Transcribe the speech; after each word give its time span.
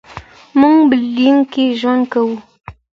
موږ 0.59 0.77
برلین 0.91 1.37
کې 1.51 1.65
ژوند 1.79 2.03
کوو. 2.11 2.35